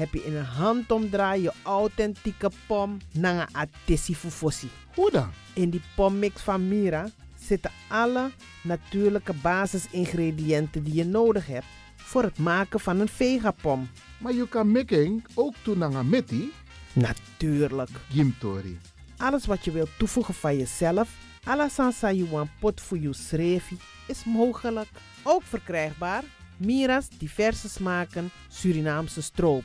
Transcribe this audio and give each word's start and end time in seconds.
heb 0.00 0.12
je 0.12 0.24
in 0.24 0.36
een 0.36 0.44
handomdraai 0.44 1.42
je 1.42 1.52
authentieke 1.62 2.50
pom 2.66 2.96
naar 3.12 3.34
een 3.40 3.54
atesi 3.54 4.14
fufosi. 4.14 4.68
Hoe 4.94 5.10
dan? 5.10 5.30
In 5.52 5.70
die 5.70 5.82
pommix 5.94 6.42
van 6.42 6.68
Mira 6.68 7.08
zitten 7.40 7.70
alle 7.88 8.30
natuurlijke 8.62 9.32
basisingrediënten 9.32 10.84
die 10.84 10.94
je 10.94 11.04
nodig 11.04 11.46
hebt 11.46 11.66
voor 11.96 12.22
het 12.22 12.38
maken 12.38 12.80
van 12.80 13.00
een 13.00 13.08
vegapom. 13.08 13.88
Maar 14.18 14.32
je 14.32 14.48
kan 14.48 14.72
making 14.72 15.26
ook 15.34 15.54
doen 15.62 15.80
een 15.80 16.08
metti. 16.08 16.52
Natuurlijk. 16.92 17.90
Gimtori. 18.10 18.78
Alles 19.16 19.46
wat 19.46 19.64
je 19.64 19.70
wilt 19.70 19.98
toevoegen 19.98 20.34
van 20.34 20.56
jezelf, 20.56 21.08
alla 21.44 21.68
sansa 21.68 22.12
you 22.12 22.46
pot 22.60 22.80
voor 22.80 22.98
je 22.98 23.12
schreefie, 23.12 23.78
is 24.06 24.24
mogelijk. 24.24 24.88
Ook 25.22 25.42
verkrijgbaar 25.42 26.24
Mira's 26.56 27.08
diverse 27.18 27.68
smaken 27.68 28.30
Surinaamse 28.48 29.22
stroop. 29.22 29.64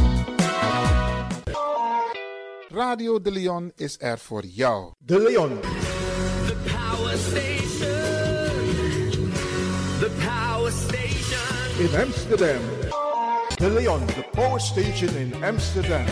Radio 2.73 3.21
De 3.21 3.31
Leon 3.31 3.71
is 3.75 3.95
er 3.99 4.19
voor 4.19 4.45
jou. 4.45 4.91
De 4.97 5.19
Leon. 5.19 5.59
The 5.59 6.55
Power 6.63 7.17
Station. 7.17 9.31
The 9.99 10.11
Power 10.25 10.71
Station. 10.71 11.79
In 11.79 12.05
Amsterdam. 12.05 12.61
De 13.55 13.69
Leon, 13.69 14.05
the 14.05 14.25
power 14.33 14.59
station 14.59 15.15
in 15.15 15.43
Amsterdam. 15.43 16.05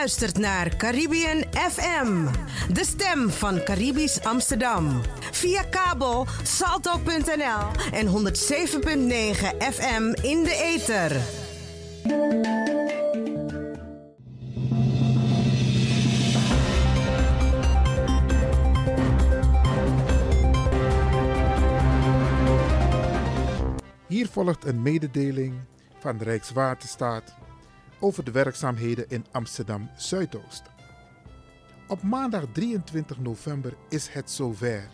Luistert 0.00 0.38
naar 0.38 0.76
Caribbean 0.76 1.44
FM, 1.52 2.26
de 2.72 2.84
stem 2.84 3.30
van 3.30 3.62
Caribisch 3.62 4.24
Amsterdam. 4.24 5.00
Via 5.32 5.62
kabel 5.62 6.26
salto.nl 6.42 7.92
en 7.92 8.06
107.9 8.06 8.12
FM 9.58 10.02
in 10.22 10.44
de 10.44 10.54
ether. 10.74 11.16
Hier 24.08 24.28
volgt 24.28 24.64
een 24.64 24.82
mededeling 24.82 25.54
van 25.98 26.18
Rijkswaterstaat 26.18 27.39
over 28.00 28.24
de 28.24 28.30
werkzaamheden 28.30 29.04
in 29.08 29.26
Amsterdam 29.30 29.90
Zuidoost. 29.96 30.62
Op 31.88 32.02
maandag 32.02 32.44
23 32.52 33.18
november 33.18 33.74
is 33.88 34.08
het 34.08 34.30
zover. 34.30 34.88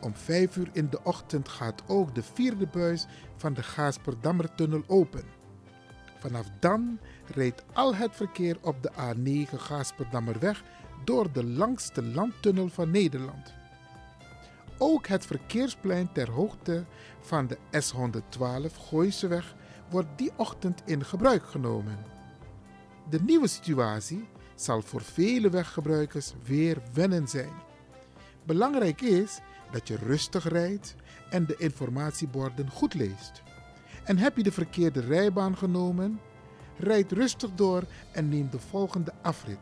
Om 0.00 0.14
5 0.14 0.56
uur 0.56 0.68
in 0.72 0.88
de 0.90 1.02
ochtend 1.02 1.48
gaat 1.48 1.82
ook 1.86 2.14
de 2.14 2.22
vierde 2.22 2.66
buis 2.66 3.06
van 3.36 3.54
de 3.54 3.62
Gaasperdammertunnel 3.62 4.82
open. 4.86 5.24
Vanaf 6.18 6.46
dan 6.60 6.98
rijdt 7.34 7.62
al 7.72 7.94
het 7.94 8.16
verkeer 8.16 8.56
op 8.60 8.82
de 8.82 8.90
A9 8.92 9.54
Gaasperdammerweg 9.56 10.62
door 11.04 11.32
de 11.32 11.44
langste 11.44 12.02
landtunnel 12.02 12.68
van 12.68 12.90
Nederland. 12.90 13.52
Ook 14.78 15.06
het 15.06 15.26
verkeersplein 15.26 16.12
ter 16.12 16.30
hoogte 16.30 16.84
van 17.20 17.46
de 17.46 17.56
S112 17.56 18.76
Gooiseweg 18.88 19.54
wordt 19.90 20.08
die 20.16 20.32
ochtend 20.36 20.82
in 20.84 21.04
gebruik 21.04 21.46
genomen. 21.46 22.13
De 23.08 23.22
nieuwe 23.22 23.48
situatie 23.48 24.28
zal 24.54 24.82
voor 24.82 25.02
vele 25.02 25.50
weggebruikers 25.50 26.32
weer 26.44 26.82
wennen 26.92 27.28
zijn. 27.28 27.52
Belangrijk 28.44 29.00
is 29.00 29.40
dat 29.70 29.88
je 29.88 29.96
rustig 29.96 30.48
rijdt 30.48 30.94
en 31.30 31.46
de 31.46 31.56
informatieborden 31.56 32.70
goed 32.70 32.94
leest. 32.94 33.42
En 34.04 34.18
heb 34.18 34.36
je 34.36 34.42
de 34.42 34.52
verkeerde 34.52 35.00
rijbaan 35.00 35.56
genomen? 35.56 36.20
Rijd 36.78 37.12
rustig 37.12 37.50
door 37.54 37.82
en 38.12 38.28
neem 38.28 38.50
de 38.50 38.58
volgende 38.58 39.12
afrit. 39.22 39.58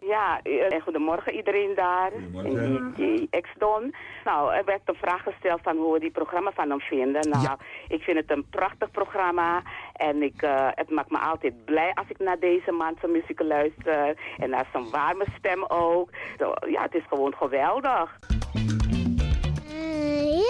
Ja, 0.00 0.40
eh, 0.42 0.82
goedemorgen 0.82 1.34
iedereen 1.34 1.74
daar. 1.74 2.12
In 2.44 2.92
DJ 2.96 3.40
X-Don. 3.40 3.94
Nou, 4.24 4.54
er 4.54 4.64
werd 4.64 4.80
een 4.84 4.94
vraag 4.94 5.22
gesteld 5.22 5.60
van 5.62 5.76
hoe 5.76 5.92
we 5.92 6.00
die 6.00 6.10
programma 6.10 6.52
van 6.52 6.70
hem 6.70 6.80
vinden. 6.80 7.28
Nou, 7.28 7.58
ik 7.88 8.02
vind 8.02 8.16
het 8.16 8.30
een 8.30 8.46
prachtig 8.50 8.90
programma. 8.90 9.62
En 9.92 10.22
ik, 10.22 10.42
eh, 10.42 10.68
het 10.74 10.90
maakt 10.90 11.10
me 11.10 11.18
altijd 11.18 11.64
blij 11.64 11.92
als 11.94 12.06
ik 12.08 12.18
naar 12.18 12.38
deze 12.38 12.72
man 12.72 12.96
zijn 13.00 13.12
muziek 13.12 13.40
luister. 13.40 14.16
En 14.38 14.50
naar 14.50 14.68
zijn 14.72 14.90
warme 14.90 15.26
stem 15.38 15.64
ook. 15.64 16.10
Zo, 16.38 16.52
ja, 16.66 16.82
het 16.82 16.94
is 16.94 17.04
gewoon 17.08 17.34
geweldig. 17.34 18.18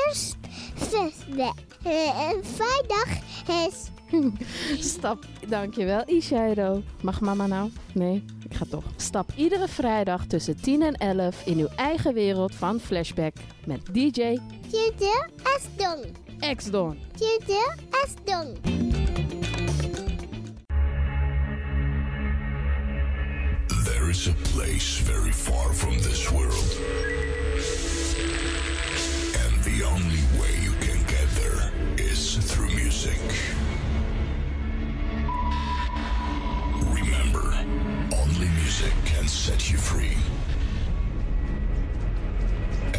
eerst 0.06 0.38
zesde. 0.76 1.52
En 2.28 2.44
vrijdag 2.44 3.08
is... 3.66 3.90
Stap, 4.92 5.24
dankjewel 5.48 6.02
Ishairo. 6.06 6.82
Mag 7.02 7.20
mama 7.20 7.46
nou? 7.46 7.70
Nee, 7.94 8.24
ik 8.44 8.54
ga 8.54 8.64
toch. 8.68 8.84
Stap 8.96 9.32
iedere 9.36 9.68
vrijdag 9.68 10.26
tussen 10.26 10.60
10 10.60 10.82
en 10.82 10.94
11 10.94 11.46
in 11.46 11.58
uw 11.58 11.68
eigen 11.76 12.14
wereld 12.14 12.54
van 12.54 12.80
Flashback 12.80 13.36
met 13.66 13.80
DJ 13.92 14.38
Tjede 14.68 15.28
Asdong. 15.56 16.04
X-Don. 16.56 16.98
Tjede 17.16 17.74
Asdong. 18.04 18.56
There 23.84 24.08
is 24.08 24.28
a 24.28 24.34
place 24.54 25.02
very 25.02 25.32
far 25.32 25.74
from 25.74 25.96
this 25.96 26.30
world. 26.30 26.78
And 29.44 29.62
the 29.64 29.84
only 29.84 30.22
way 30.38 30.62
you 30.62 30.72
can 30.80 30.98
get 31.06 31.28
there 31.34 31.70
is 31.96 32.36
through 32.36 32.74
music. 32.74 33.20
Remember, 37.02 37.54
only 38.14 38.48
music 38.60 38.92
can 39.06 39.26
set 39.26 39.70
you 39.70 39.78
free 39.78 40.16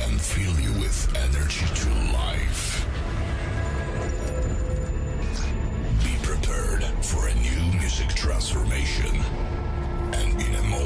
and 0.03 0.19
fill 0.19 0.59
you 0.59 0.74
with 0.80 1.13
energy 1.18 1.65
to 1.81 1.89
life. 2.12 2.88
Be 6.03 6.15
prepared 6.24 6.83
for 7.03 7.27
a 7.27 7.33
new 7.36 7.80
music 7.80 8.09
transformation. 8.09 9.15
And 10.13 10.42
in 10.42 10.56
a 10.56 10.63
moment, 10.63 10.81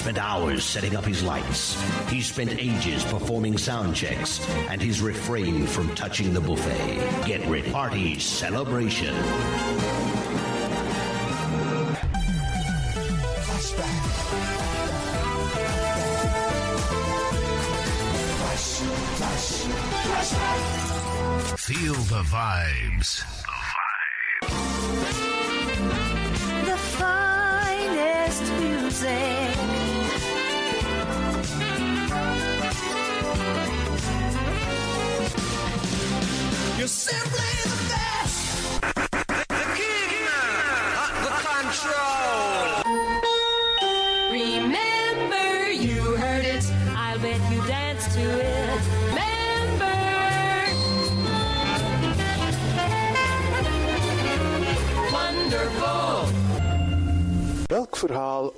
spent 0.00 0.16
hours 0.16 0.64
setting 0.64 0.96
up 0.96 1.04
his 1.04 1.22
lights. 1.22 1.78
He 2.08 2.22
spent 2.22 2.58
ages 2.58 3.04
performing 3.04 3.58
sound 3.58 3.94
checks, 3.94 4.40
and 4.70 4.80
he's 4.80 5.02
refrained 5.02 5.68
from 5.68 5.94
touching 5.94 6.32
the 6.32 6.40
buffet. 6.40 7.26
Get 7.26 7.46
ready. 7.46 7.70
Party 7.70 8.18
celebration. 8.18 9.14
Feel 21.58 21.94
the 22.08 22.22
vibes. 22.24 23.29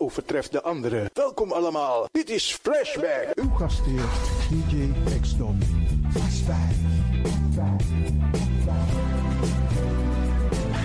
Overtreft 0.02 0.52
de 0.52 0.62
andere? 0.62 1.10
Welkom 1.12 1.52
allemaal, 1.52 2.08
dit 2.12 2.30
is 2.30 2.58
Flashback. 2.62 3.28
Uw 3.34 3.50
gastheer, 3.50 4.04
DJ 4.50 4.90
X-Don. 5.20 5.62
Flashback. 6.10 6.72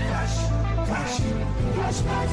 Flash, 0.08 0.38
flash, 0.86 1.20
flashback. 1.74 2.30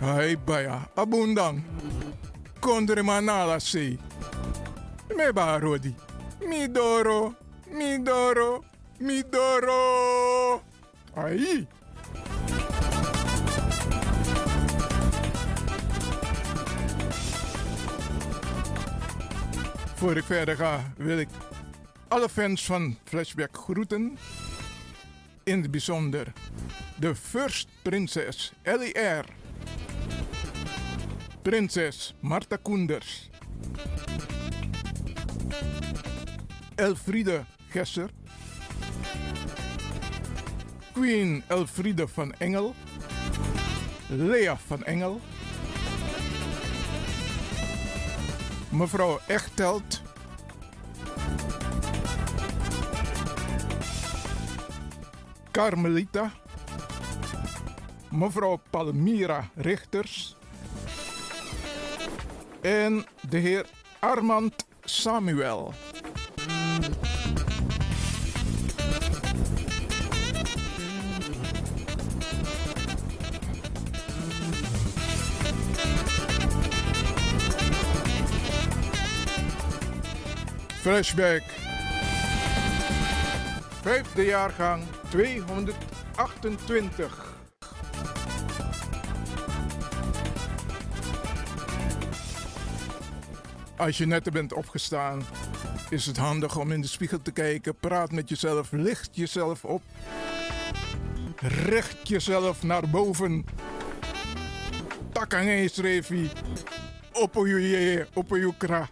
Hai 0.00 0.38
baya, 0.44 0.88
abundang. 0.94 1.62
Kondre 2.60 3.02
manala 3.02 3.58
se. 3.58 3.98
Me 5.16 5.32
ba 5.32 5.58
rodi. 5.58 5.94
Midoro, 6.46 7.34
midoro, 7.66 8.64
midoro. 8.98 10.62
Ai. 11.14 11.66
Voor 19.94 20.16
ik 20.16 20.24
verder 20.24 20.56
ga, 20.56 20.92
wil 20.96 21.18
ik 21.18 21.28
alle 22.08 22.28
fans 22.28 22.64
van 22.64 22.98
Flashback 23.04 23.56
groeten. 23.56 24.18
In 25.44 25.60
het 25.62 25.70
bijzonder 25.70 26.32
de 26.96 27.14
First 27.14 27.68
Prinses 27.82 28.52
Ellie 28.62 28.98
R. 28.98 29.24
Prinses 31.42 32.14
Marta 32.20 32.56
Koenders. 32.62 33.30
Elfriede 36.78 37.44
Gesser. 37.68 38.10
Queen 40.92 41.42
Elfriede 41.46 42.08
van 42.08 42.32
Engel. 42.32 42.74
Lea 44.08 44.56
van 44.56 44.84
Engel. 44.84 45.20
Mevrouw 48.68 49.18
Echtelt. 49.26 50.02
Carmelita. 55.50 56.30
Mevrouw 58.10 58.60
Palmira 58.70 59.48
Richters. 59.54 60.36
En 62.60 63.06
de 63.28 63.38
heer 63.38 63.66
Armand 63.98 64.66
Samuel. 64.84 65.74
Flashback. 80.88 81.42
Vijfde 83.82 84.24
jaargang 84.24 84.82
228. 85.08 87.34
Als 93.76 93.98
je 93.98 94.06
net 94.06 94.32
bent 94.32 94.52
opgestaan, 94.52 95.22
is 95.90 96.06
het 96.06 96.16
handig 96.16 96.56
om 96.56 96.72
in 96.72 96.80
de 96.80 96.86
spiegel 96.86 97.22
te 97.22 97.32
kijken. 97.32 97.74
Praat 97.74 98.12
met 98.12 98.28
jezelf, 98.28 98.72
licht 98.72 99.10
jezelf 99.12 99.64
op. 99.64 99.82
Richt 101.40 102.08
jezelf 102.08 102.62
naar 102.62 102.90
boven. 102.90 103.44
Takange 105.12 105.68
Srevi. 105.68 106.30
Opoyuye, 107.12 108.06
opoyukra. 108.14 108.88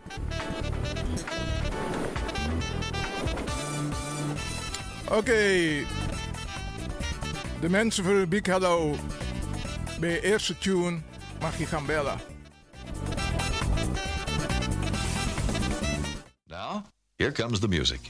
Oké. 5.11 5.85
De 7.61 7.69
mensen 7.69 8.05
voor 8.05 8.29
Big 8.29 8.47
Hello. 8.47 8.95
Bij 10.01 10.21
eerste 10.21 10.59
tune 10.59 10.99
mag 11.41 11.59
je 11.59 11.67
gaan 11.67 11.87
bellen. 11.87 12.21
Now, 16.47 16.85
here 17.17 17.33
comes 17.33 17.59
the 17.59 17.69
music. 17.69 18.01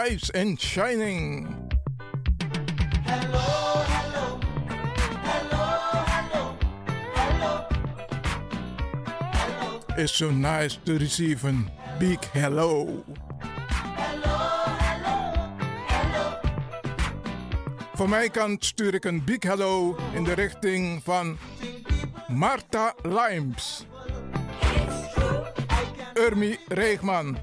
Rise 0.00 0.30
and 0.30 0.58
Shining. 0.58 1.70
It's 9.98 10.12
so 10.12 10.30
nice 10.30 10.76
to 10.84 10.96
receive 10.98 11.44
a 11.44 11.54
big 11.98 12.18
hello. 12.32 13.04
Van 17.94 18.08
mijn 18.08 18.30
kant 18.30 18.64
stuur 18.64 18.94
ik 18.94 19.04
een 19.04 19.24
big 19.24 19.42
hello 19.42 19.96
in 20.14 20.24
de 20.24 20.32
richting 20.32 21.02
van 21.04 21.38
Marta 22.28 22.94
Limes. 23.02 23.86
Urmi 26.14 26.58
Reegman. 26.68 27.38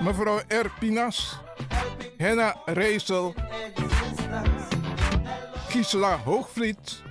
Mevrouw 0.00 0.40
Erpinas, 0.48 1.38
Henna 2.16 2.56
Reesel, 2.66 3.34
Gisela 5.68 6.18
Hoogvliet, 6.24 7.02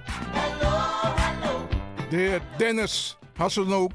de 2.10 2.15
heer 2.15 2.41
Dennis 2.58 3.17
Hasselnook, 3.36 3.94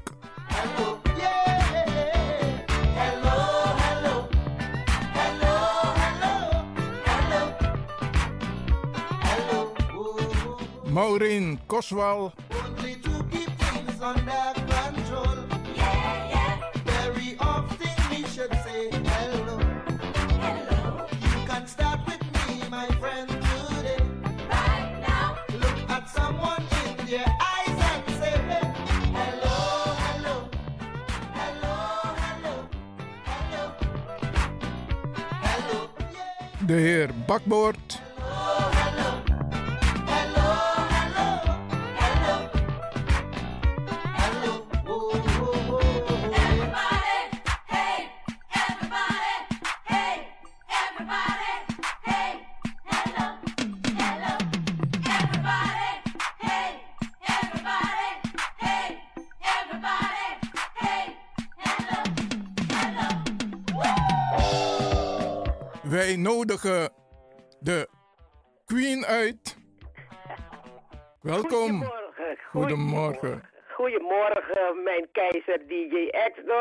Maureen 10.89 11.59
Koswal, 11.65 12.33
de 36.73 36.79
heer 36.79 37.09
Bakboord, 37.27 37.77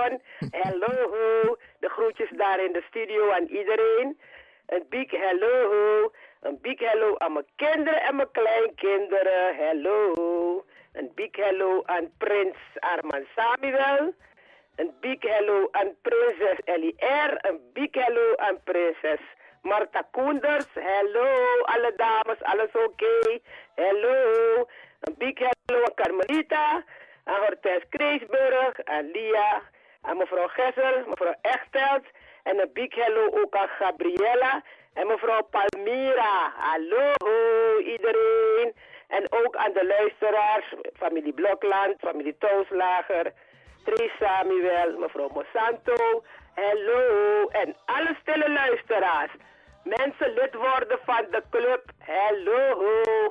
Hallo, 0.03 1.57
de 1.79 1.89
groetjes 1.89 2.31
daar 2.31 2.65
in 2.65 2.73
de 2.73 2.83
studio 2.89 3.31
aan 3.31 3.47
iedereen. 3.47 4.21
Een 4.67 4.87
big 4.89 5.11
hello, 5.11 6.13
een 6.41 6.59
big 6.61 6.79
hello 6.79 7.15
aan 7.19 7.33
mijn 7.33 7.47
kinderen 7.57 8.03
en 8.03 8.17
mijn 8.17 8.31
kleinkinderen. 8.31 9.57
Hello. 9.57 10.65
Een 10.93 11.13
big 11.15 11.37
hello 11.37 11.83
aan 11.85 12.13
prins 12.19 12.57
Arman 12.79 13.27
Samuel. 13.37 14.15
Een 14.77 14.93
big 15.01 15.19
hello 15.21 15.69
aan 15.71 15.95
prinses 16.03 16.59
Ellie 16.65 16.97
R. 16.99 17.47
Een 17.47 17.61
big 17.73 17.91
hello 17.91 18.37
aan 18.37 18.63
prinses 18.65 19.21
Marta 19.63 20.03
Koenders. 20.11 20.67
Hello, 20.75 21.61
alle 21.63 21.93
dames, 21.97 22.43
alles 22.43 22.73
oké? 22.73 23.39
Hello. 23.75 24.15
Een 25.01 25.15
big 25.19 25.39
hello 25.39 25.85
aan 25.85 25.95
Carmelita, 25.95 26.85
aan 27.25 27.41
Hortense 27.41 27.87
Kreesburg, 27.89 28.85
aan 28.85 29.11
Lia, 29.11 29.63
aan 30.03 30.17
mevrouw 30.17 30.49
Gessel, 30.49 31.05
mevrouw 31.07 31.35
Echtelt. 31.41 32.07
En 32.43 32.61
een 32.61 32.71
big 32.73 32.95
hello 32.95 33.25
ook 33.41 33.57
aan 33.57 33.69
Gabriella 33.69 34.63
en 34.95 35.07
mevrouw 35.07 35.43
Palmira. 35.43 36.53
Hallo 36.57 37.13
iedereen. 37.79 38.75
En 39.09 39.33
ook 39.33 39.57
aan 39.57 39.73
de 39.73 39.87
luisteraars, 39.87 40.75
familie 40.95 41.33
Blokland, 41.33 41.95
familie 41.99 42.37
Toonslager, 42.39 43.33
Tris 43.85 44.13
Samuel, 44.21 44.99
mevrouw 44.99 45.29
Monsanto. 45.35 46.23
Hallo. 46.55 47.47
En 47.49 47.77
alle 47.85 48.17
stille 48.21 48.51
luisteraars. 48.51 49.33
Mensen 49.85 50.33
lid 50.35 50.55
worden 50.55 50.99
van 51.05 51.27
de 51.31 51.43
club. 51.51 51.83
Hallo. 52.07 52.85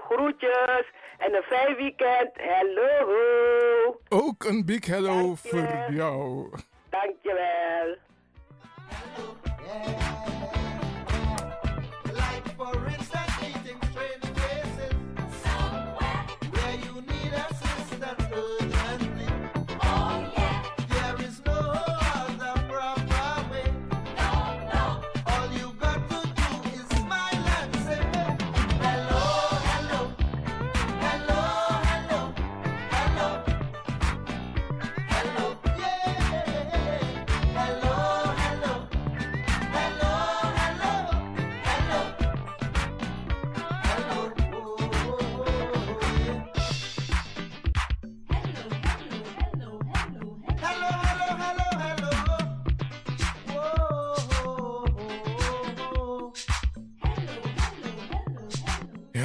Groetjes. 0.09 0.85
En 1.21 1.35
een 1.35 1.43
fijn 1.43 1.75
weekend. 1.75 2.31
Hallo. 2.41 3.99
Ook 4.09 4.43
een 4.43 4.65
big 4.65 4.85
hello 4.85 5.35
voor 5.35 5.85
jou. 5.89 6.49
Dankjewel. 6.89 7.97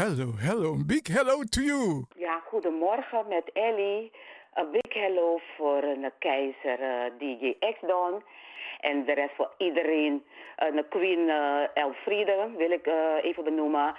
Hello, 0.06 0.32
hello, 0.38 0.76
big 0.86 1.08
hello 1.08 1.42
to 1.50 1.60
you. 1.60 2.04
Ja, 2.16 2.40
goedemorgen 2.48 3.28
met 3.28 3.50
Ellie. 3.52 4.12
Een 4.54 4.70
big 4.70 4.94
hello 4.94 5.40
voor 5.56 5.82
een 5.82 6.10
keizer 6.18 6.80
eh, 6.80 7.12
DJ 7.18 7.56
X-Don. 7.58 8.22
En 8.80 9.04
de 9.04 9.12
rest 9.12 9.34
voor 9.34 9.50
iedereen. 9.58 10.24
Een 10.56 10.88
Queen 10.88 11.28
eh, 11.28 11.62
Elfriede 11.74 12.50
wil 12.56 12.70
ik 12.70 12.86
eh, 12.86 13.14
even 13.22 13.44
benoemen. 13.44 13.94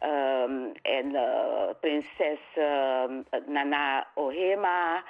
ehm, 0.00 0.62
en 0.82 1.14
eh, 1.14 1.68
prinses 1.80 2.40
ehm, 2.54 3.22
Nana 3.46 4.06
Ohema. 4.14 5.04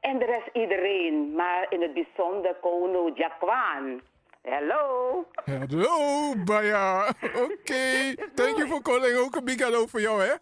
En 0.00 0.18
de 0.18 0.24
rest 0.24 0.48
iedereen, 0.52 1.34
maar 1.34 1.66
in 1.68 1.82
het 1.82 1.94
bijzonder 1.94 2.54
Kono 2.54 3.10
Jakwan. 3.14 4.00
Hello. 4.44 5.24
Hello, 5.46 6.34
Baya. 6.44 7.14
Oké, 7.44 8.14
thank 8.34 8.56
you 8.56 8.66
for 8.68 8.82
calling. 8.82 9.16
Ook 9.16 9.36
een 9.36 9.44
big 9.44 9.58
hello 9.58 9.86
voor 9.86 10.00
jou, 10.00 10.22
hè? 10.22 10.32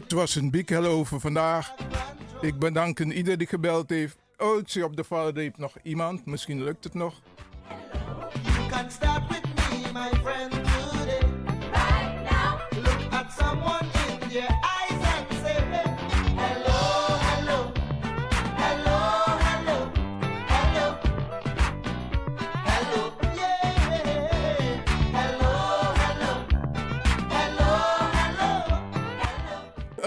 Dit 0.00 0.12
was 0.12 0.34
een 0.34 0.50
big 0.50 0.68
hello 0.68 1.04
voor 1.04 1.20
vandaag. 1.20 1.74
Ik 2.40 2.58
bedank 2.58 2.98
ieder 3.12 3.38
die 3.38 3.46
gebeld 3.46 3.90
heeft. 3.90 4.16
Oh, 4.38 4.58
ik 4.58 4.68
zie 4.68 4.84
op 4.84 4.96
de 4.96 5.04
valreep 5.04 5.58
nog 5.58 5.76
iemand. 5.82 6.26
Misschien 6.26 6.64
lukt 6.64 6.84
het 6.84 6.94
nog. 6.94 7.20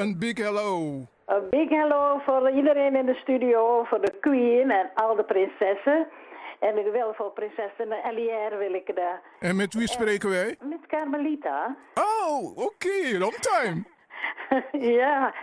Een 0.04 0.20
big 0.20 0.38
hello. 0.38 0.76
Een 1.26 1.50
big 1.50 1.70
hello 1.70 2.22
voor 2.26 2.50
iedereen 2.50 2.96
in 2.96 3.06
de 3.06 3.14
studio, 3.14 3.84
voor 3.84 4.02
de 4.02 4.14
queen 4.20 4.72
en 4.72 4.90
al 4.94 5.16
de 5.16 5.24
prinsessen. 5.24 6.08
En 6.60 6.78
ik 6.78 6.92
wil 6.92 7.14
voor 7.14 7.32
prinsessen 7.32 7.92
Elière 7.92 8.58
wil 8.58 8.74
ik 8.74 8.86
de... 8.86 9.10
En 9.40 9.56
met 9.56 9.74
wie 9.74 9.88
spreken 9.88 10.30
wij? 10.30 10.56
Met 10.62 10.86
Carmelita. 10.88 11.76
Oh, 11.94 12.58
oké, 12.58 13.18
long 13.18 13.34
time. 13.34 13.84
ja. 15.00 15.34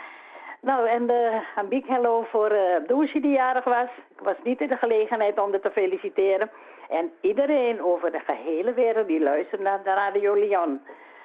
Nou, 0.60 0.88
en 0.88 1.06
de, 1.06 1.42
een 1.56 1.68
big 1.68 1.86
hello 1.86 2.26
voor 2.30 2.52
uh, 2.52 2.60
Doosje 2.86 3.20
die 3.20 3.32
jarig 3.32 3.64
was. 3.64 3.88
Ik 4.08 4.20
was 4.22 4.36
niet 4.44 4.60
in 4.60 4.68
de 4.68 4.76
gelegenheid 4.76 5.38
om 5.38 5.50
haar 5.50 5.60
te 5.60 5.70
feliciteren. 5.70 6.50
En 6.88 7.12
iedereen 7.20 7.82
over 7.82 8.12
de 8.12 8.20
gehele 8.26 8.72
wereld 8.74 9.06
die 9.06 9.20
luistert 9.20 9.60
naar 9.60 9.82
de 9.82 9.94
Radio 9.94 10.34
Lyon. 10.34 10.80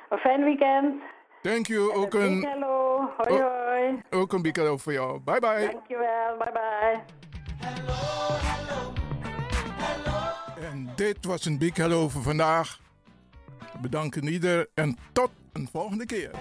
Een 0.10 0.18
fijn 0.18 0.44
weekend. 0.44 1.02
Thank 1.46 1.68
you. 1.68 1.94
Ook 1.94 2.12
Big 2.12 2.22
een, 2.22 2.42
hello. 2.44 3.10
Hoi 3.18 3.42
Oh. 3.42 3.66
hoi. 3.66 4.02
ook 4.10 4.34
een 4.34 4.42
big 4.42 4.56
hello 4.56 4.78
voor 4.78 4.94
jou. 4.94 5.20
Bye 5.20 5.40
bye. 5.40 5.70
Dankjewel. 5.72 6.38
Bye 6.38 6.52
bye. 6.52 7.04
En 10.68 10.90
dit 10.96 11.26
was 11.26 11.46
een 11.46 11.58
big 11.58 11.78
hello 11.78 12.10
voor 12.10 12.22
vandaag. 12.22 12.80
Bedanken 13.82 14.28
ieder 14.28 14.68
en 14.74 14.98
tot 15.12 15.30
een 15.54 15.68
volgende 15.72 16.06
keer. 16.06 16.32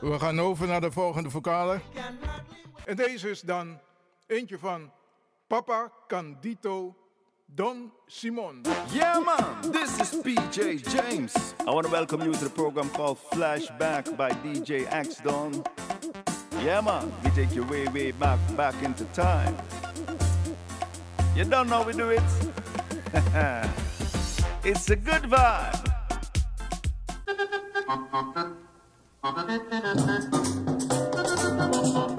We 0.00 0.18
gaan 0.18 0.40
over 0.40 0.66
naar 0.66 0.80
de 0.80 0.92
volgende 0.92 1.30
vocale. 1.30 1.80
En 2.88 2.96
deze 2.96 3.30
is 3.30 3.40
dan 3.40 3.78
eentje 4.26 4.58
van 4.58 4.92
Papa 5.46 5.92
Candito 6.06 6.96
Don 7.46 7.92
Simon. 8.06 8.62
Yeah, 8.92 9.24
man, 9.24 9.72
this 9.72 9.98
is 10.00 10.20
PJ 10.20 10.58
James. 10.90 11.34
I 11.60 11.70
want 11.70 11.84
to 11.84 11.90
welcome 11.90 12.22
you 12.24 12.32
to 12.32 12.44
the 12.44 12.50
program 12.50 12.90
called 12.90 13.18
Flashback 13.18 14.16
by 14.16 14.30
DJ 14.30 14.86
Axdon. 14.86 15.62
Yeah, 16.62 16.84
man, 16.84 17.12
we 17.22 17.30
take 17.30 17.54
you 17.54 17.66
way, 17.66 17.88
way 17.92 18.12
back, 18.12 18.38
back 18.56 18.82
into 18.82 19.04
time. 19.12 19.54
You 21.36 21.44
don't 21.44 21.68
know 21.68 21.82
we 21.82 21.92
do 21.92 22.08
it. 22.10 22.22
it's 24.64 24.90
a 24.90 24.96
good 24.96 25.28
vibe. 25.28 25.84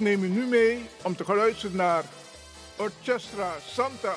ik 0.00 0.06
neem 0.06 0.22
u 0.22 0.28
nu 0.28 0.46
mee 0.46 0.88
om 1.02 1.16
te 1.16 1.24
gaan 1.24 1.36
luisteren 1.36 1.76
naar 1.76 2.04
Orchestra 2.76 3.52
Santa 3.66 4.14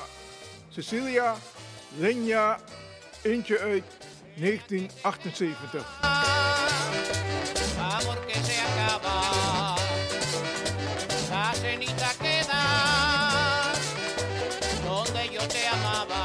Cecilia 0.68 1.36
Legna, 1.98 2.58
eentje 3.22 3.58
uit 3.58 3.84
1978. 4.34 6.00
amor 7.78 8.26
que 8.26 8.38
se 8.44 8.60
acaba. 8.60 9.76
La 11.30 11.52
donde 15.38 15.66
amaba. 15.72 16.23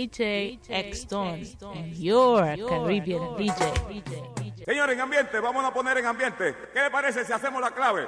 DJ 0.00 0.58
X 0.66 1.04
Don, 1.04 1.44
and 1.74 1.94
your 1.94 2.56
Caribbean 2.66 3.36
DJ. 3.36 4.64
Señores, 4.64 4.94
en 4.94 5.00
ambiente, 5.02 5.38
vamos 5.40 5.62
a 5.62 5.74
poner 5.74 5.98
en 5.98 6.06
ambiente. 6.06 6.56
¿Qué 6.72 6.80
le 6.80 6.90
parece 6.90 7.22
si 7.22 7.32
hacemos 7.32 7.60
la 7.60 7.70
clave? 7.70 8.06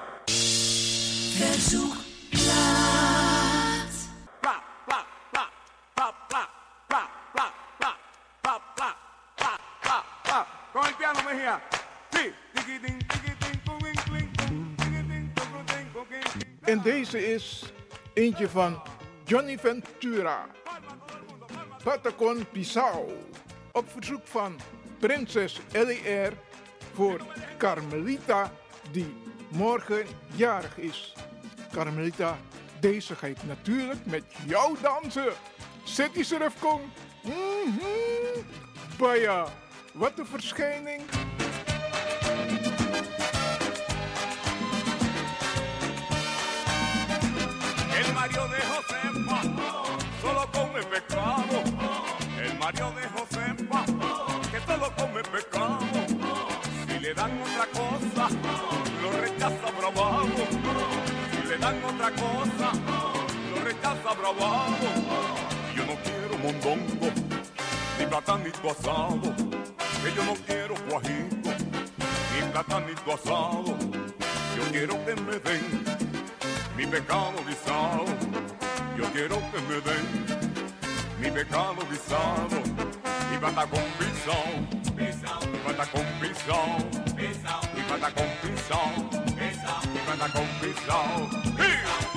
Con 10.72 10.86
el 10.86 10.94
piano, 10.94 11.20
Mejía. 11.28 11.62
Sí. 12.10 12.32
En 16.64 16.82
deze 16.82 17.34
is 17.34 17.64
eentje 18.14 18.48
van 18.48 18.82
Johnny 19.28 19.56
Ventura. 19.56 20.48
Patacon 21.82 22.46
Pisau. 22.52 23.10
Op 23.72 23.90
verzoek 23.90 24.20
van 24.24 24.60
prinses 24.98 25.60
LER 25.72 26.32
voor 26.94 27.20
Carmelita 27.58 28.52
die 28.90 29.14
morgen 29.48 30.06
jarig 30.34 30.78
is. 30.78 31.12
Carmelita, 31.72 32.38
deze 32.80 33.14
ga 33.14 33.26
ik 33.26 33.42
natuurlijk 33.46 34.06
met 34.06 34.24
jou 34.46 34.76
dansen. 34.82 35.32
City 35.84 36.24
Kong. 36.58 36.80
Mhm. 37.22 38.40
Baya, 38.98 39.46
wat 39.92 40.18
een 40.18 40.26
verschijning. 40.26 41.02
El 47.94 48.12
Mario 48.12 48.48
de 48.48 48.58
Josefa 48.70 49.40
solo 50.22 50.46
pescado. 50.88 51.56
El 51.56 51.61
Mario 52.72 52.92
de 52.92 53.08
Josefa 53.08 53.84
que 54.50 54.60
solo 54.66 54.92
come 54.96 55.22
pescado. 55.22 55.78
Si 56.86 56.98
le 57.00 57.14
dan 57.14 57.30
otra 57.42 57.66
cosa, 57.66 58.28
lo 59.02 59.12
rechaza 59.20 59.70
bravado. 59.78 60.46
Si 61.30 61.48
le 61.48 61.58
dan 61.58 61.84
otra 61.84 62.10
cosa, 62.10 62.72
lo 63.50 63.64
rechaza 63.64 64.14
bravado. 64.14 64.88
Yo 65.74 65.84
no 65.84 65.96
quiero 66.02 66.38
mondongo, 66.38 67.10
ni 67.98 68.06
platanito 68.06 68.70
asado. 68.70 69.34
Que 70.02 70.12
yo 70.16 70.24
no 70.24 70.34
quiero 70.46 70.74
guajito, 70.88 71.50
ni 72.32 72.52
platanito 72.52 73.14
asado. 73.14 73.76
Yo 74.56 74.62
quiero 74.70 75.04
que 75.04 75.14
me 75.16 75.38
den 75.38 75.84
mi 76.76 76.86
pecado 76.86 77.34
guisado. 77.46 78.04
Yo 78.96 79.04
quiero 79.12 79.36
que 79.50 79.60
me 79.62 79.80
den 79.80 80.41
mi 81.22 81.30
pecado 81.30 81.76
guisado. 81.88 82.62
Y 83.32 83.36
bata 83.38 83.66
con 83.66 83.82
pisao, 83.98 84.44
y 84.98 85.66
bata 85.66 85.86
con 85.90 86.04
pisao, 86.20 86.76
y 87.18 87.82
pata 87.88 88.10
con 88.12 88.28
pisón, 88.42 88.92
mi 89.92 90.00
pata 90.06 90.28
con 90.32 90.46
pisón. 90.60 92.11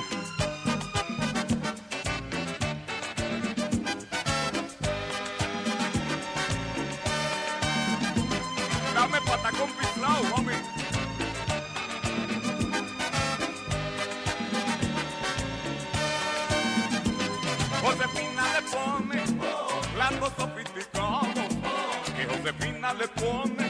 Le 22.94 23.08
pone 23.08 23.68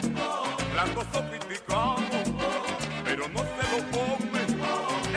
blanco 0.73 1.03
sofisticado. 1.11 1.97
Pero 3.03 3.27
no 3.29 3.41
se 3.41 3.65
lo 3.73 3.79
come, 3.91 4.41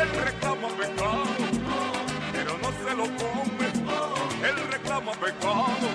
él 0.01 0.09
reclama 0.23 0.67
pecado. 0.69 1.43
Pero 2.31 2.57
no 2.57 2.69
se 2.71 2.95
lo 2.95 3.03
come, 3.03 3.67
él 4.47 4.55
reclama 4.71 5.12
pecado. 5.12 5.88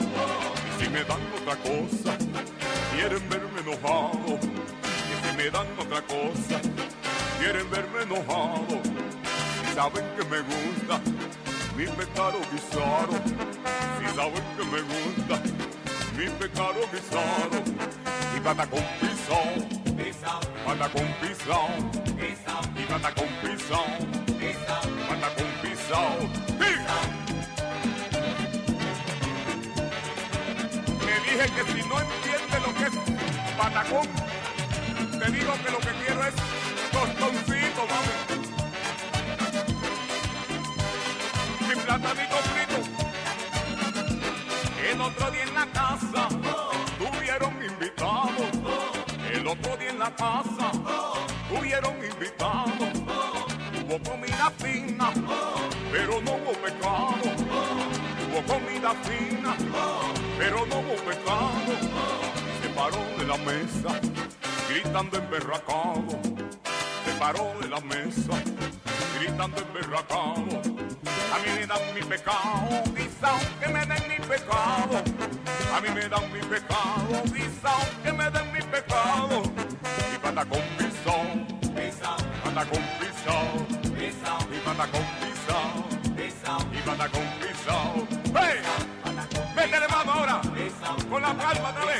Y 0.68 0.84
si 0.84 0.90
me 0.90 1.02
dan 1.02 1.20
otra 1.40 1.56
cosa, 1.56 2.16
quieren 2.94 3.28
verme 3.30 3.60
enojado. 3.62 4.38
Y 5.10 5.26
si 5.26 5.36
me 5.36 5.50
dan 5.50 5.66
otra 5.78 6.02
cosa, 6.02 6.60
quieren 7.38 7.70
verme 7.70 8.02
enojado. 8.02 8.80
Y 9.64 9.74
saben 9.74 10.04
que 10.16 10.24
me 10.26 10.40
gusta 10.40 11.00
mi 11.74 11.86
pecado 11.86 12.38
guisado. 12.52 13.16
Si 13.98 14.14
saben 14.14 14.44
que 14.56 14.64
me 14.64 14.82
gusta 14.82 15.73
mi 16.16 16.26
pecado 16.30 16.80
guisado. 16.92 17.62
Y 18.36 18.40
pata 18.40 18.66
con 18.66 18.82
pisón, 19.00 19.68
pata 20.66 20.88
con 20.88 21.06
pisón, 21.20 21.90
y 22.76 22.82
pata 22.84 23.14
con 23.14 23.28
pisón, 23.42 23.90
pata 25.08 25.28
con 25.36 25.48
pisón. 25.62 26.16
Me 31.04 31.14
dije 31.20 31.46
que 31.54 31.62
si 31.72 31.80
no 31.88 31.96
entiende 32.00 32.56
lo 32.64 32.70
que 32.74 32.84
es 32.84 32.94
patacón, 33.56 34.08
te 35.18 35.26
digo 35.32 35.52
que 35.64 35.70
lo 35.70 35.78
que 35.78 35.92
quiero 36.04 36.20
es 36.24 36.34
tostoncito, 36.92 37.82
mami. 37.90 38.16
Mi 41.68 41.74
platanito 41.82 42.36
frito. 42.36 42.78
El 44.90 45.00
otro 45.00 45.30
día 45.30 45.42
en 45.44 45.54
la 45.54 45.66
casa 45.66 45.83
casa 50.10 50.70
tuvieron 51.48 51.94
invitados. 52.04 52.90
Hubo 53.86 53.98
comida 54.02 54.50
fina, 54.58 55.12
pero 55.92 56.20
no 56.22 56.32
hubo 56.32 56.52
pecado. 56.52 57.30
Hubo 58.26 58.42
comida 58.52 58.94
fina, 59.04 59.54
pero 60.38 60.66
no 60.66 60.78
hubo 60.80 60.96
pecado. 61.04 61.72
Se 62.62 62.68
paró 62.70 62.98
de 63.18 63.26
la 63.26 63.36
mesa, 63.38 64.00
gritando 64.68 65.18
emberracado. 65.18 66.20
Se 67.04 67.12
paró 67.18 67.54
de 67.60 67.68
la 67.68 67.80
mesa, 67.80 68.32
gritando 69.18 69.60
emberracado. 69.60 70.62
A 71.32 71.38
mí 71.38 71.50
me 71.58 71.66
dan 71.66 71.94
mi 71.94 72.02
pecado, 72.02 72.82
quizá 72.94 73.38
que 73.60 73.68
me 73.68 73.86
den 73.86 74.08
mi 74.08 74.26
pecado. 74.26 75.02
A 75.74 75.80
mí 75.80 75.88
me 75.90 76.08
dan 76.08 76.32
mi 76.32 76.40
pecado, 76.40 77.22
quizá 77.24 77.74
que 78.02 78.12
me 78.12 78.30
den 78.30 78.52
mi 78.52 78.62
pecado 78.62 79.53
manda 80.44 80.56
con 80.56 80.62
pisao, 80.76 81.24
pisao, 81.74 82.16
manda 82.44 82.64
con 82.64 82.82
pisao, 82.98 83.66
pisao, 83.96 84.38
y 84.50 84.66
manda 84.66 84.86
con 84.86 85.04
pisao, 85.20 85.88
pisao, 86.16 86.60
y 86.72 86.86
manda 86.86 87.08
con 87.08 87.26
pisao. 87.40 88.06
¡Hey! 88.34 88.60
Métele 89.56 89.88
mano 89.88 90.12
ahora, 90.12 90.40
con 91.08 91.22
la 91.22 91.32
palma 91.34 91.70
otra 91.70 91.84
vez. 91.86 91.93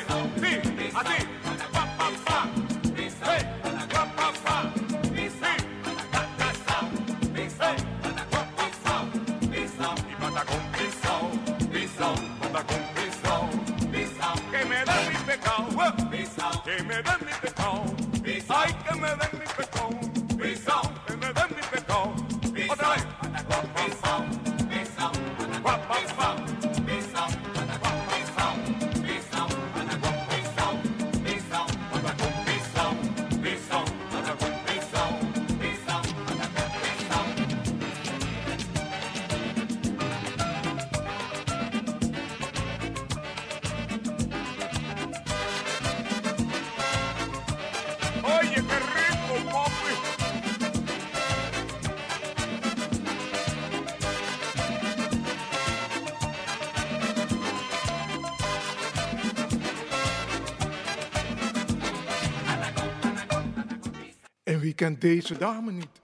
Kent 64.85 65.01
deze 65.01 65.39
dame 65.39 65.73
niet? 65.73 66.01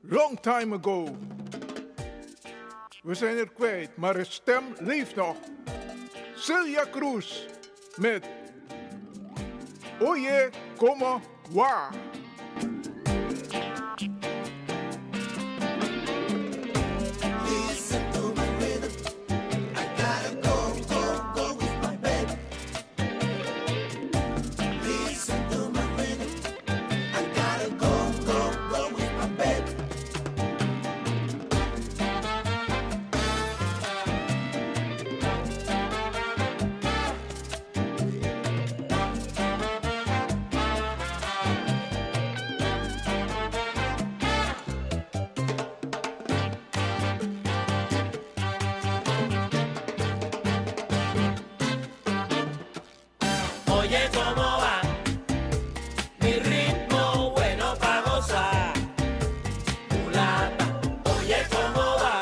Long 0.00 0.40
time 0.40 0.78
ago. 0.78 1.16
We 3.02 3.14
zijn 3.14 3.36
er 3.36 3.48
kwijt, 3.52 3.96
maar 3.96 4.14
haar 4.14 4.26
stem 4.26 4.64
leeft 4.78 5.16
nog. 5.16 5.36
Celia 6.34 6.84
Cruz 6.90 7.44
met 7.96 8.26
Oye, 10.00 10.50
como 10.76 11.20
wa. 11.50 11.90
Oye, 53.88 54.10
¿cómo 54.12 54.42
va? 54.42 54.82
Mi 56.20 56.32
ritmo 56.32 57.30
bueno 57.30 57.74
para 57.80 58.02
gozar. 58.02 58.74
Mulata, 60.04 60.80
oye, 61.16 61.36
¿cómo 61.48 61.96
va? 61.96 62.20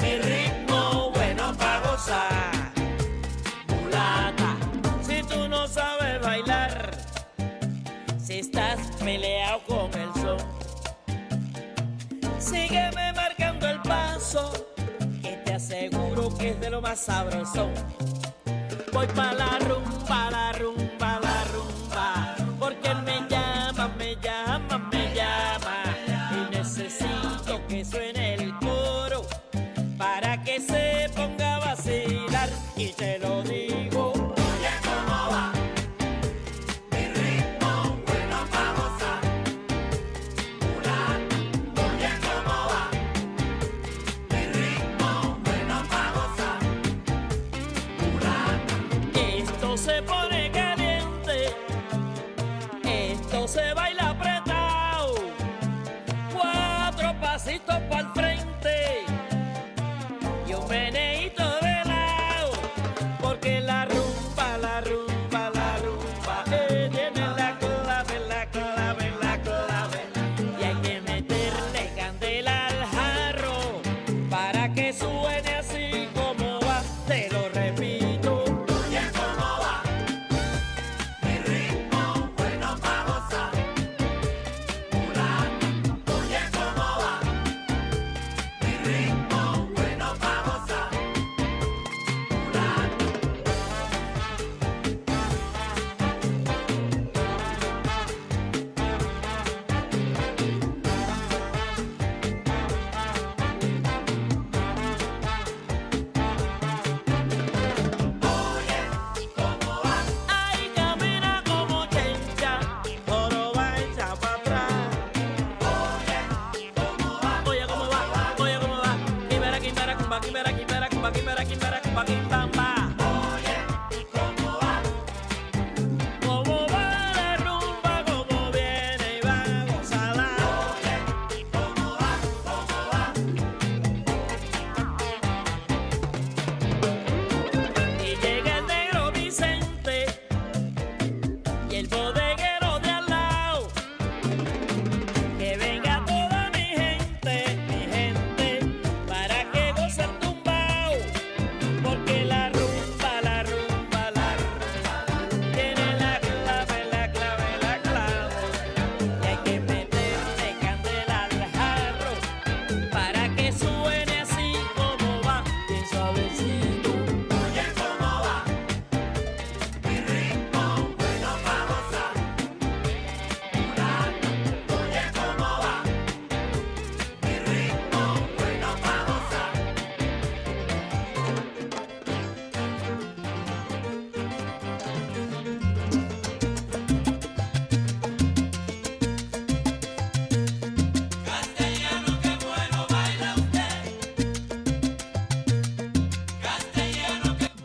Mi 0.00 0.18
ritmo 0.18 1.12
bueno 1.14 1.56
para 1.56 1.80
gozar. 1.80 2.72
Mulata, 3.68 4.56
si 5.00 5.22
tú 5.22 5.48
no 5.48 5.66
sabes 5.66 6.20
bailar, 6.20 6.90
si 8.22 8.40
estás 8.40 8.80
peleado 9.02 9.62
con 9.66 9.90
el 9.98 10.12
son, 10.12 10.38
sígueme 12.38 13.14
marcando 13.14 13.66
el 13.66 13.80
paso, 13.80 14.52
que 15.22 15.38
te 15.46 15.54
aseguro 15.54 16.36
que 16.36 16.50
es 16.50 16.60
de 16.60 16.68
lo 16.68 16.82
más 16.82 17.00
sabroso. 17.00 17.70
Voy 18.98 19.06
pa' 19.14 19.32
la 19.32 19.58
rumba, 19.60 20.28
la 20.28 20.52
rumba, 20.58 20.77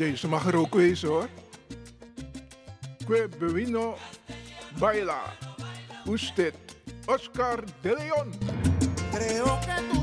Deze 0.03 0.27
mag 0.27 0.47
er 0.47 0.55
ook 0.55 0.73
wezen 0.73 1.09
hoor. 1.09 1.29
Que 3.05 3.29
bewino 3.39 3.97
Baila. 4.79 5.21
Usted, 6.09 6.53
Oscar 7.05 7.63
de 7.81 7.95
Leon. 7.97 8.33
Creo 9.11 9.59
que 9.59 10.02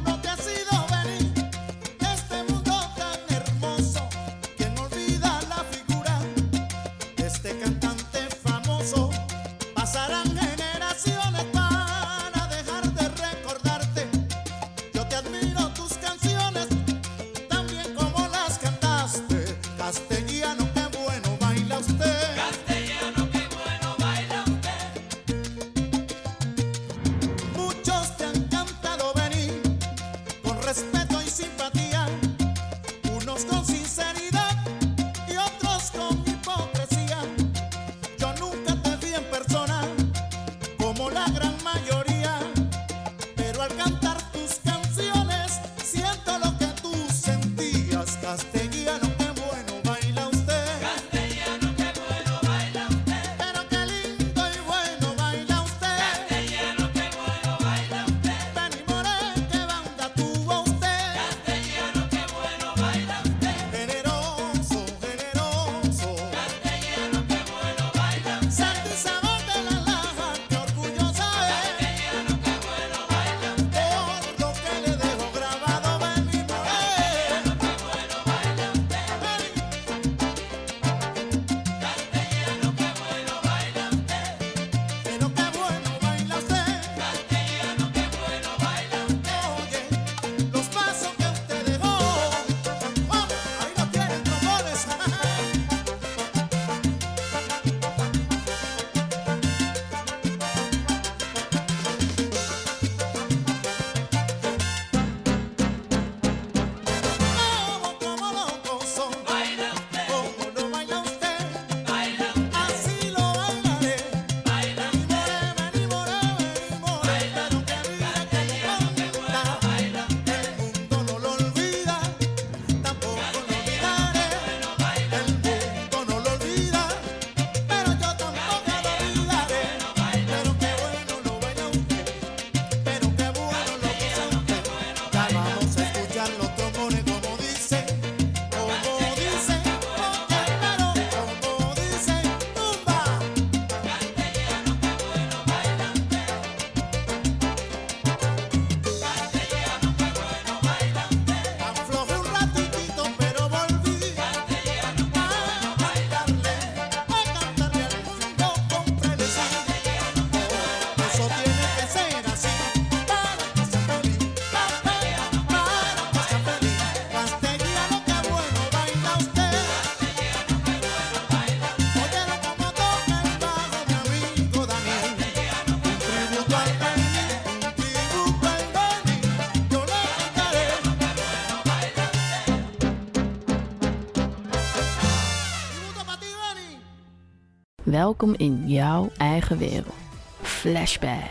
Welkom 187.90 188.34
in 188.36 188.68
jouw 188.68 189.08
eigen 189.16 189.58
wereld. 189.58 189.94
Flashback. 190.42 191.30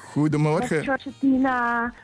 Goedemorgen. 0.00 0.98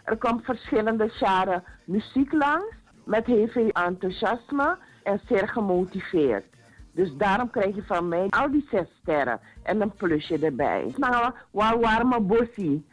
Er 0.05 0.17
komt 0.19 0.45
verschillende 0.45 1.13
jaren 1.21 1.65
muziek 1.85 2.33
langs 2.33 2.75
met 3.05 3.27
heel 3.27 3.49
veel 3.49 3.69
enthousiasme 3.69 4.79
en 5.03 5.21
zeer 5.29 5.49
gemotiveerd. 5.49 6.45
Dus 6.93 7.11
daarom 7.17 7.51
krijg 7.51 7.75
je 7.75 7.83
van 7.87 8.09
mij 8.09 8.27
al 8.31 8.51
die 8.51 8.67
zes 8.71 8.87
sterren 9.03 9.41
en 9.63 9.81
een 9.81 9.93
plusje 9.93 10.39
erbij. 10.39 10.95
Maar 10.97 11.47
waar 11.51 11.81
warme 11.81 12.21
bossie. 12.21 12.87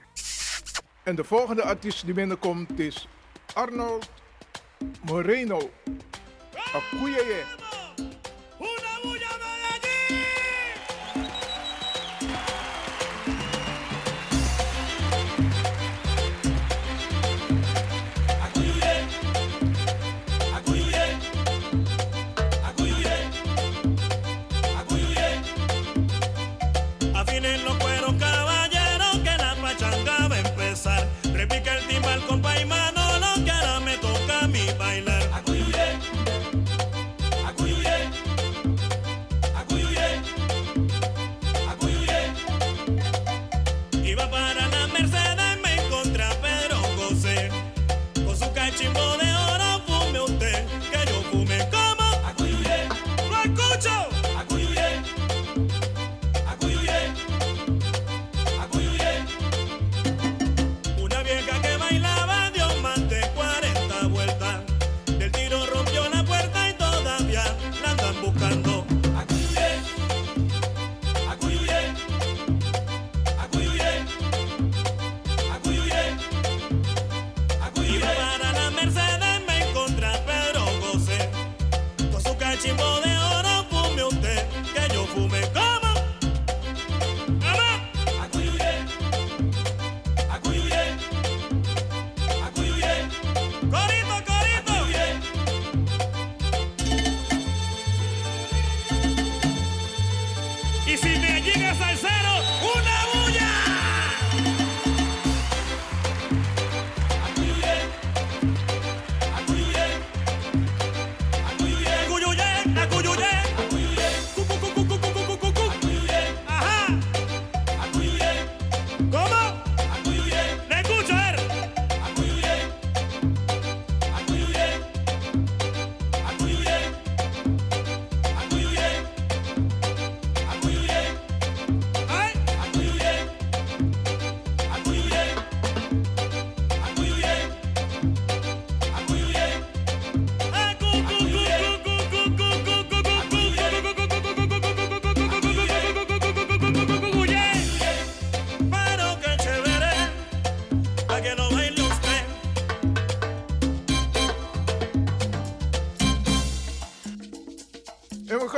En 1.04 1.16
de 1.16 1.24
volgende 1.24 1.64
artiest 1.64 2.06
die 2.06 2.14
binnenkomt 2.14 2.80
is 2.80 3.08
Arnold 3.54 4.21
Moreno. 5.04 5.60
Akuyeye. 6.74 7.61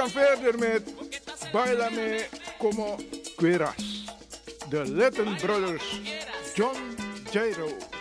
gaan 0.09 0.23
verder 0.23 0.59
met 0.59 0.93
Bailame 1.51 2.25
Como 2.57 2.97
Queras. 3.35 4.05
De 4.69 4.91
Latin 4.91 5.35
Brothers, 5.41 6.01
John 6.55 6.95
Jairo. 7.31 7.92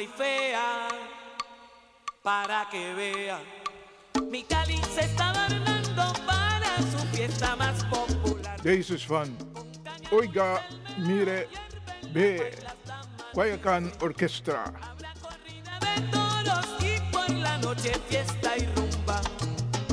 y 0.00 0.06
fea, 0.06 0.88
para 2.22 2.66
que 2.70 2.94
vea. 2.94 3.40
Mi 4.30 4.42
Cali 4.44 4.80
se 4.94 5.02
está 5.02 5.30
adornando 5.30 6.12
para 6.26 6.76
su 6.90 6.98
fiesta 7.12 7.54
más 7.56 7.84
popular. 7.84 8.60
Deze 8.62 8.94
is 8.94 9.06
van 9.06 9.36
Oiga, 10.10 10.66
mire, 10.96 11.48
ve, 12.12 12.52
Guayacán 13.34 13.92
Orquestra. 14.00 14.64
Habrá 14.82 15.12
corrida 15.20 15.78
de 15.80 16.00
toros 16.10 16.66
y 16.80 17.00
por 17.12 17.30
la 17.30 17.58
noche 17.58 17.92
fiesta 18.08 18.56
y 18.56 18.66
rumba. 18.74 19.20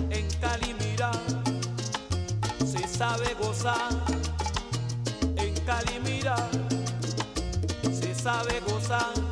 En 0.09 0.27
Cali, 0.39 0.73
mira, 0.79 1.11
se 2.65 2.87
sabe 2.87 3.33
gozar. 3.33 3.91
En 5.35 5.53
Cali, 5.65 5.99
mira, 5.99 6.49
se 7.91 8.15
sabe 8.15 8.61
gozar. 8.61 9.26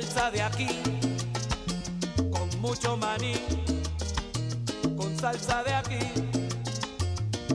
salsa 0.00 0.30
de 0.30 0.42
aquí, 0.42 0.68
con 2.30 2.60
mucho 2.60 2.96
maní, 2.96 3.34
con 4.96 5.18
salsa 5.18 5.64
de 5.64 5.74
aquí, 5.74 5.98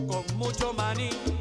con 0.07 0.25
mucho 0.37 0.73
maní. 0.73 1.32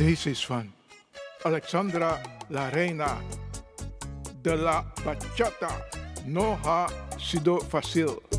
This 0.00 0.26
is 0.26 0.46
van 0.46 0.72
Alexandra 1.44 2.22
La 2.48 2.70
Reina 2.70 3.18
de 4.40 4.56
la 4.56 4.82
Bachata 5.04 5.68
Noha 6.24 6.86
Sido 7.18 7.60
Facil. 7.60 8.29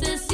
necesito. 0.00 0.33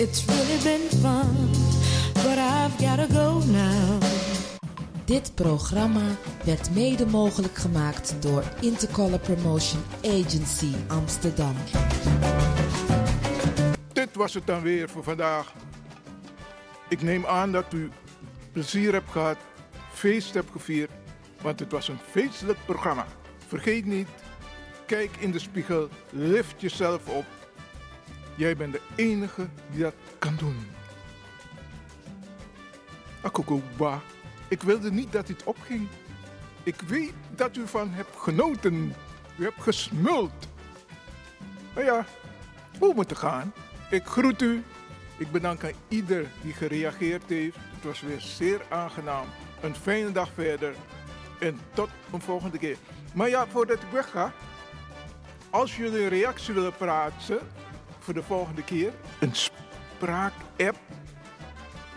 It's 0.00 0.24
really 0.26 0.62
been 0.62 0.88
fun, 1.00 1.50
but 2.12 2.38
I've 2.38 2.76
gotta 2.78 3.06
go 3.12 3.42
now. 3.46 4.02
Dit 5.04 5.34
programma 5.34 6.16
werd 6.44 6.74
mede 6.74 7.06
mogelijk 7.06 7.54
gemaakt 7.56 8.22
door 8.22 8.42
Intercolor 8.60 9.18
Promotion 9.18 9.82
Agency 10.04 10.74
Amsterdam. 10.88 11.54
Dit 13.92 14.14
was 14.14 14.34
het 14.34 14.46
dan 14.46 14.62
weer 14.62 14.88
voor 14.88 15.02
vandaag. 15.02 15.52
Ik 16.88 17.02
neem 17.02 17.26
aan 17.26 17.52
dat 17.52 17.72
u 17.72 17.90
plezier 18.52 18.92
hebt 18.92 19.10
gehad, 19.10 19.36
feest 19.92 20.34
hebt 20.34 20.50
gevierd, 20.50 20.90
want 21.40 21.60
het 21.60 21.72
was 21.72 21.88
een 21.88 21.98
feestelijk 22.10 22.58
programma. 22.66 23.06
Vergeet 23.46 23.84
niet, 23.86 24.08
kijk 24.86 25.16
in 25.16 25.30
de 25.30 25.38
spiegel, 25.38 25.88
lift 26.10 26.60
jezelf 26.60 27.08
op. 27.08 27.24
Jij 28.38 28.56
bent 28.56 28.72
de 28.72 28.80
enige 28.94 29.48
die 29.70 29.82
dat 29.82 29.94
kan 30.18 30.36
doen. 30.36 30.66
Akokoba, 33.20 34.00
ik 34.48 34.62
wilde 34.62 34.90
niet 34.90 35.12
dat 35.12 35.26
dit 35.26 35.44
opging. 35.44 35.88
Ik 36.62 36.80
weet 36.80 37.12
dat 37.30 37.56
u 37.56 37.66
van 37.66 37.90
hebt 37.90 38.16
genoten. 38.16 38.94
U 39.36 39.44
hebt 39.44 39.62
gesmuld. 39.62 40.48
Nou 41.74 41.86
ja, 41.86 42.04
hoe 42.78 42.94
moet 42.94 43.10
het 43.10 43.18
gaan? 43.18 43.52
Ik 43.90 44.04
groet 44.04 44.42
u. 44.42 44.62
Ik 45.16 45.30
bedank 45.32 45.64
aan 45.64 45.78
ieder 45.88 46.26
die 46.42 46.52
gereageerd 46.52 47.28
heeft. 47.28 47.56
Het 47.56 47.84
was 47.84 48.00
weer 48.00 48.20
zeer 48.20 48.60
aangenaam. 48.68 49.26
Een 49.60 49.74
fijne 49.74 50.12
dag 50.12 50.30
verder. 50.34 50.74
En 51.40 51.60
tot 51.74 51.88
een 52.12 52.20
volgende 52.20 52.58
keer. 52.58 52.76
Maar 53.14 53.28
ja, 53.28 53.46
voordat 53.46 53.82
ik 53.82 53.90
wegga. 53.92 54.32
Als 55.50 55.76
jullie 55.76 56.02
een 56.02 56.08
reactie 56.08 56.54
willen 56.54 56.76
praten 56.76 57.38
voor 58.08 58.16
de 58.16 58.22
volgende 58.22 58.64
keer. 58.64 58.92
Een 59.20 59.34
spraak-app. 59.34 60.76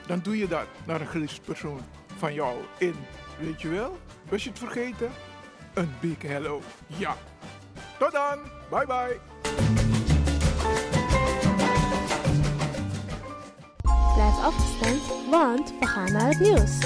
Dan 0.07 0.19
doe 0.19 0.37
je 0.37 0.47
dat 0.47 0.65
naar 0.85 1.01
een 1.01 1.07
geliefd 1.07 1.43
persoon 1.43 1.79
van 2.17 2.33
jou 2.33 2.57
in. 2.77 2.95
Weet 3.39 3.61
je 3.61 3.67
wel? 3.67 3.97
Was 4.29 4.43
je 4.43 4.49
het 4.49 4.59
vergeten? 4.59 5.11
Een 5.73 5.93
big 5.99 6.21
hello. 6.21 6.61
Ja. 6.87 7.17
Tot 7.99 8.11
dan. 8.11 8.39
Bye 8.69 8.85
bye. 8.85 9.19
Blijf 14.13 14.37
afgestemd, 14.43 15.29
want 15.29 15.73
we 15.79 15.85
gaan 15.85 16.11
naar 16.11 16.27
het 16.27 16.39
nieuws. 16.39 16.79